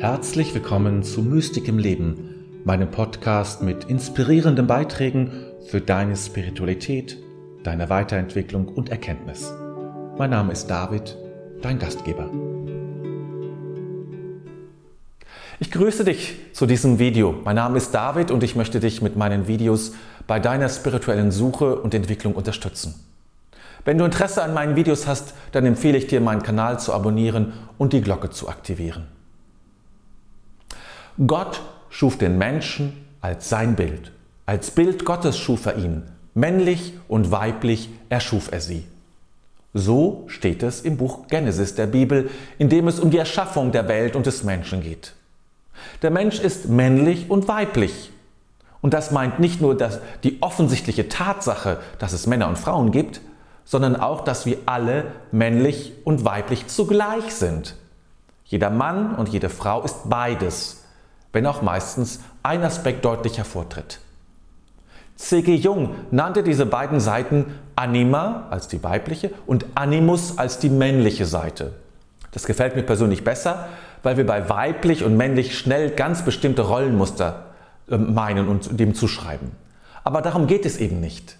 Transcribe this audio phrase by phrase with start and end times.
[0.00, 5.32] Herzlich willkommen zu Mystik im Leben, meinem Podcast mit inspirierenden Beiträgen
[5.66, 7.18] für deine Spiritualität,
[7.64, 9.52] deine Weiterentwicklung und Erkenntnis.
[10.16, 11.16] Mein Name ist David,
[11.62, 12.30] dein Gastgeber.
[15.58, 17.34] Ich grüße dich zu diesem Video.
[17.42, 19.94] Mein Name ist David und ich möchte dich mit meinen Videos
[20.28, 22.94] bei deiner spirituellen Suche und Entwicklung unterstützen.
[23.84, 27.52] Wenn du Interesse an meinen Videos hast, dann empfehle ich dir, meinen Kanal zu abonnieren
[27.78, 29.17] und die Glocke zu aktivieren.
[31.26, 34.12] Gott schuf den Menschen als sein Bild.
[34.46, 36.04] Als Bild Gottes schuf er ihn.
[36.34, 38.86] Männlich und weiblich erschuf er sie.
[39.74, 43.88] So steht es im Buch Genesis der Bibel, in dem es um die Erschaffung der
[43.88, 45.14] Welt und des Menschen geht.
[46.02, 48.12] Der Mensch ist männlich und weiblich.
[48.80, 53.20] Und das meint nicht nur dass die offensichtliche Tatsache, dass es Männer und Frauen gibt,
[53.64, 57.74] sondern auch, dass wir alle männlich und weiblich zugleich sind.
[58.44, 60.84] Jeder Mann und jede Frau ist beides,
[61.32, 64.00] wenn auch meistens ein Aspekt deutlich hervortritt.
[65.16, 65.56] C.G.
[65.56, 71.72] Jung nannte diese beiden Seiten Anima als die weibliche und Animus als die männliche Seite.
[72.30, 73.68] Das gefällt mir persönlich besser,
[74.02, 77.46] weil wir bei weiblich und männlich schnell ganz bestimmte Rollenmuster
[77.90, 79.50] ähm, meinen und dem zuschreiben.
[80.04, 81.36] Aber darum geht es eben nicht.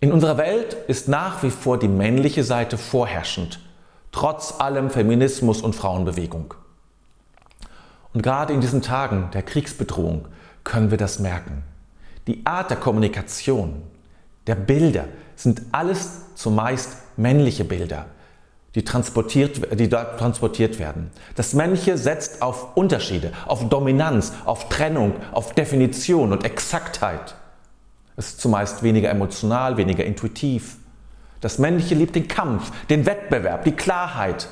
[0.00, 3.60] In unserer Welt ist nach wie vor die männliche Seite vorherrschend,
[4.10, 6.54] trotz allem Feminismus und Frauenbewegung.
[8.14, 10.26] Und gerade in diesen Tagen der Kriegsbedrohung
[10.62, 11.62] können wir das merken.
[12.26, 13.82] Die Art der Kommunikation,
[14.46, 15.04] der Bilder
[15.36, 18.06] sind alles zumeist männliche Bilder
[18.74, 21.10] die transportiert, die dort transportiert werden.
[21.36, 27.36] Das Männliche setzt auf Unterschiede, auf Dominanz, auf Trennung, auf Definition und Exaktheit.
[28.16, 30.76] Es ist zumeist weniger emotional, weniger intuitiv.
[31.40, 34.48] Das Männliche liebt den Kampf, den Wettbewerb, die Klarheit.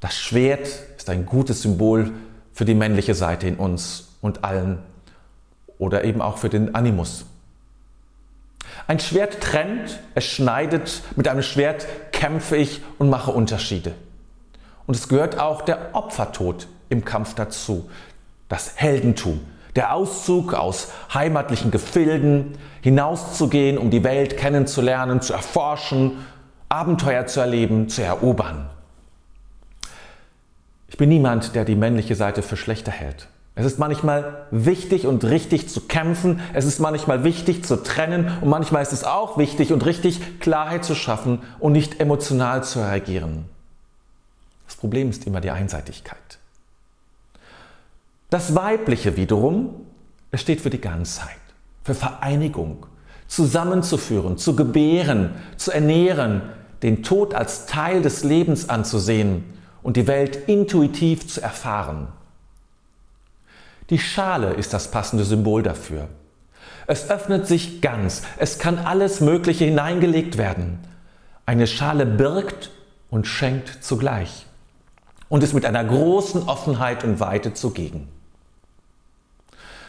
[0.00, 2.12] Das Schwert ist ein gutes Symbol
[2.58, 4.80] für die männliche Seite in uns und allen
[5.78, 7.24] oder eben auch für den Animus.
[8.88, 13.94] Ein Schwert trennt, es schneidet, mit einem Schwert kämpfe ich und mache Unterschiede.
[14.88, 17.88] Und es gehört auch der Opfertod im Kampf dazu,
[18.48, 19.38] das Heldentum,
[19.76, 26.26] der Auszug aus heimatlichen Gefilden, hinauszugehen, um die Welt kennenzulernen, zu erforschen,
[26.68, 28.68] Abenteuer zu erleben, zu erobern.
[30.98, 33.28] Ich bin niemand, der die männliche Seite für schlechter hält.
[33.54, 38.48] Es ist manchmal wichtig und richtig zu kämpfen, es ist manchmal wichtig zu trennen und
[38.48, 43.44] manchmal ist es auch wichtig und richtig, Klarheit zu schaffen und nicht emotional zu reagieren.
[44.66, 46.40] Das Problem ist immer die Einseitigkeit.
[48.28, 49.76] Das Weibliche wiederum,
[50.32, 51.38] es steht für die Ganzheit,
[51.84, 52.86] für Vereinigung,
[53.28, 56.42] zusammenzuführen, zu gebären, zu ernähren,
[56.82, 59.44] den Tod als Teil des Lebens anzusehen
[59.88, 62.08] und die Welt intuitiv zu erfahren.
[63.88, 66.08] Die Schale ist das passende Symbol dafür.
[66.86, 70.78] Es öffnet sich ganz, es kann alles Mögliche hineingelegt werden.
[71.46, 72.68] Eine Schale birgt
[73.08, 74.44] und schenkt zugleich
[75.30, 78.08] und ist mit einer großen Offenheit und Weite zugegen.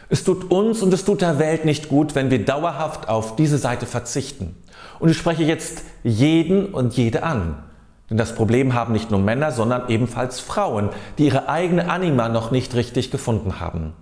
[0.08, 3.58] Es tut uns und es tut der Welt nicht gut, wenn wir dauerhaft auf diese
[3.58, 4.56] Seite verzichten.
[5.00, 7.66] Und ich spreche jetzt jeden und jede an.
[8.10, 12.52] Denn das Problem haben nicht nur Männer, sondern ebenfalls Frauen, die ihre eigene Anima noch
[12.52, 13.94] nicht richtig gefunden haben.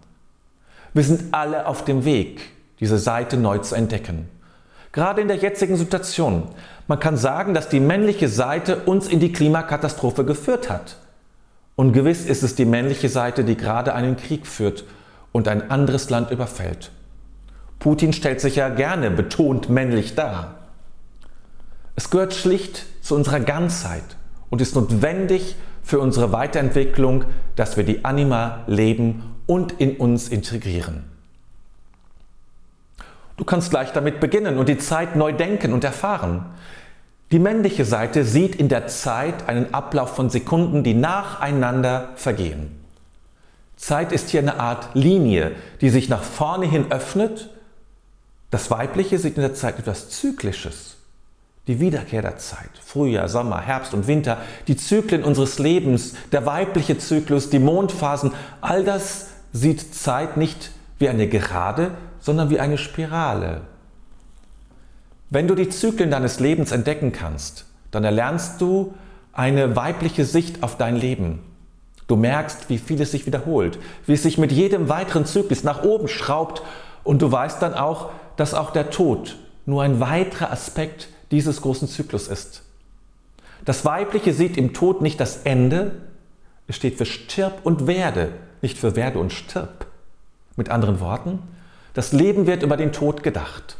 [0.93, 2.41] Wir sind alle auf dem Weg,
[2.79, 4.29] diese Seite neu zu entdecken.
[4.93, 6.43] Gerade in der jetzigen Situation.
[6.87, 10.97] Man kann sagen, dass die männliche Seite uns in die Klimakatastrophe geführt hat.
[11.75, 14.85] Und gewiss ist es die männliche Seite, die gerade einen Krieg führt
[15.31, 16.91] und ein anderes Land überfällt.
[17.77, 20.55] Putin stellt sich ja gerne betont männlich dar.
[21.97, 24.03] Es gehört schlicht zu unserer Ganzheit
[24.51, 27.25] und ist notwendig für unsere Weiterentwicklung,
[27.55, 31.05] dass wir die Anima leben und in uns integrieren.
[33.35, 36.45] Du kannst gleich damit beginnen und die Zeit neu denken und erfahren.
[37.31, 42.79] Die männliche Seite sieht in der Zeit einen Ablauf von Sekunden, die nacheinander vergehen.
[43.75, 47.49] Zeit ist hier eine Art Linie, die sich nach vorne hin öffnet.
[48.51, 50.96] Das weibliche sieht in der Zeit etwas Zyklisches
[51.67, 54.37] die Wiederkehr der Zeit, Frühjahr, Sommer, Herbst und Winter,
[54.67, 58.31] die Zyklen unseres Lebens, der weibliche Zyklus, die Mondphasen,
[58.61, 63.61] all das sieht Zeit nicht wie eine Gerade, sondern wie eine Spirale.
[65.29, 68.93] Wenn du die Zyklen deines Lebens entdecken kannst, dann erlernst du
[69.33, 71.39] eine weibliche Sicht auf dein Leben.
[72.07, 76.07] Du merkst, wie vieles sich wiederholt, wie es sich mit jedem weiteren Zyklus nach oben
[76.07, 76.63] schraubt
[77.03, 81.87] und du weißt dann auch, dass auch der Tod nur ein weiterer Aspekt dieses großen
[81.87, 82.63] Zyklus ist.
[83.65, 86.01] Das Weibliche sieht im Tod nicht das Ende,
[86.69, 89.87] Es steht für stirb und werde, nicht für werde und stirb.
[90.57, 91.39] Mit anderen Worten,
[91.93, 93.77] das Leben wird über den Tod gedacht.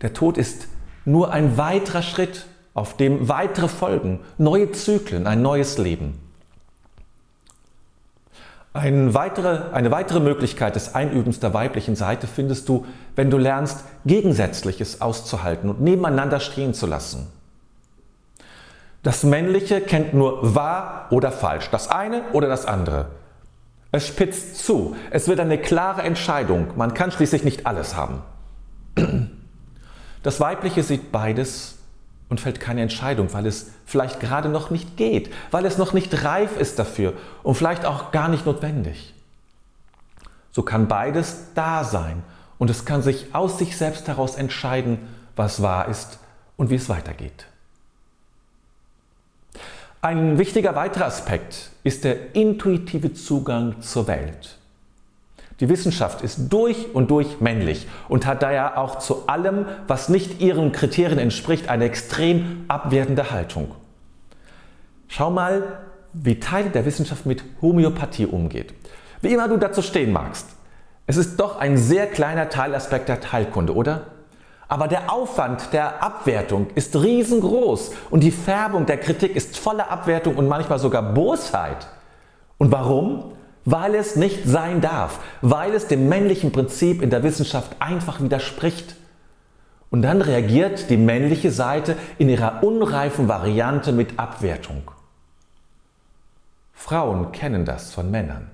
[0.00, 0.68] Der Tod ist
[1.04, 6.18] nur ein weiterer Schritt, auf dem weitere Folgen, neue Zyklen, ein neues Leben.
[8.76, 12.84] Eine weitere, eine weitere Möglichkeit des Einübens der weiblichen Seite findest du,
[13.14, 17.26] wenn du lernst, Gegensätzliches auszuhalten und nebeneinander stehen zu lassen.
[19.02, 23.06] Das Männliche kennt nur wahr oder falsch, das eine oder das andere.
[23.92, 28.22] Es spitzt zu, es wird eine klare Entscheidung, man kann schließlich nicht alles haben.
[30.22, 31.75] Das Weibliche sieht beides
[32.28, 36.24] und fällt keine Entscheidung, weil es vielleicht gerade noch nicht geht, weil es noch nicht
[36.24, 37.12] reif ist dafür
[37.42, 39.14] und vielleicht auch gar nicht notwendig.
[40.52, 42.22] So kann beides da sein
[42.58, 44.98] und es kann sich aus sich selbst heraus entscheiden,
[45.36, 46.18] was wahr ist
[46.56, 47.46] und wie es weitergeht.
[50.00, 54.56] Ein wichtiger weiterer Aspekt ist der intuitive Zugang zur Welt.
[55.60, 60.40] Die Wissenschaft ist durch und durch männlich und hat daher auch zu allem, was nicht
[60.40, 63.74] ihren Kriterien entspricht, eine extrem abwertende Haltung.
[65.08, 65.62] Schau mal,
[66.12, 68.74] wie Teile der Wissenschaft mit Homöopathie umgeht.
[69.22, 70.46] Wie immer du dazu stehen magst.
[71.06, 74.02] Es ist doch ein sehr kleiner Teilaspekt der Teilkunde, oder?
[74.68, 80.34] Aber der Aufwand der Abwertung ist riesengroß und die Färbung der Kritik ist voller Abwertung
[80.34, 81.86] und manchmal sogar Bosheit.
[82.58, 83.35] Und warum?
[83.66, 88.94] Weil es nicht sein darf, weil es dem männlichen Prinzip in der Wissenschaft einfach widerspricht.
[89.90, 94.90] Und dann reagiert die männliche Seite in ihrer unreifen Variante mit Abwertung.
[96.72, 98.50] Frauen kennen das von Männern.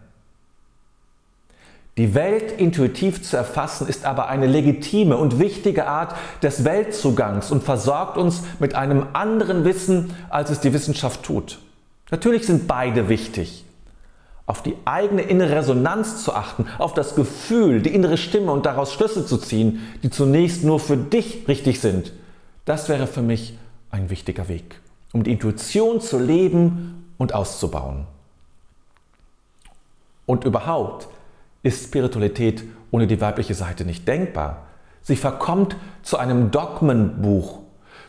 [1.98, 7.62] Die Welt intuitiv zu erfassen ist aber eine legitime und wichtige Art des Weltzugangs und
[7.62, 11.58] versorgt uns mit einem anderen Wissen, als es die Wissenschaft tut.
[12.10, 13.66] Natürlich sind beide wichtig
[14.46, 18.92] auf die eigene innere Resonanz zu achten, auf das Gefühl, die innere Stimme und daraus
[18.92, 22.12] Schlüsse zu ziehen, die zunächst nur für dich richtig sind,
[22.64, 23.56] das wäre für mich
[23.90, 24.80] ein wichtiger Weg,
[25.12, 28.06] um die Intuition zu leben und auszubauen.
[30.26, 31.08] Und überhaupt
[31.62, 34.66] ist Spiritualität ohne die weibliche Seite nicht denkbar.
[35.02, 37.58] Sie verkommt zu einem Dogmenbuch,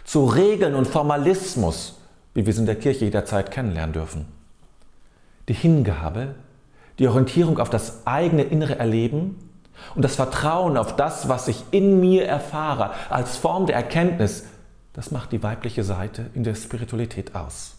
[0.03, 1.99] zu Regeln und Formalismus,
[2.33, 4.42] wie wir es in der Kirche jederzeit kennenlernen dürfen
[5.47, 6.35] die Hingabe,
[6.99, 9.37] die Orientierung auf das eigene innere Erleben
[9.95, 14.45] und das Vertrauen auf das, was ich in mir erfahre, als Form der Erkenntnis,
[14.93, 17.75] das macht die weibliche Seite in der Spiritualität aus.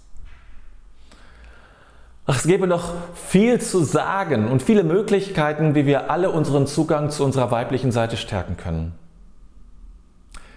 [2.27, 7.11] Ach, es gäbe noch viel zu sagen und viele Möglichkeiten, wie wir alle unseren Zugang
[7.11, 8.95] zu unserer weiblichen Seite stärken können.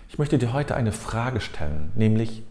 [0.08, 2.42] Ich möchte dir heute eine Frage stellen, nämlich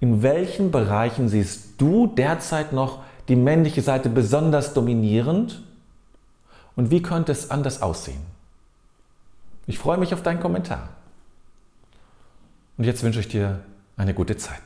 [0.00, 5.62] in welchen Bereichen siehst du derzeit noch die männliche Seite besonders dominierend?
[6.76, 8.22] Und wie könnte es anders aussehen?
[9.66, 10.88] Ich freue mich auf deinen Kommentar.
[12.78, 13.60] Und jetzt wünsche ich dir
[13.96, 14.62] eine gute Zeit.